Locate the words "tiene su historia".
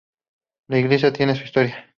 1.13-1.87